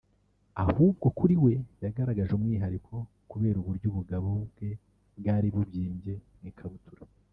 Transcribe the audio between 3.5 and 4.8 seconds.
uburyo ubugabo bwe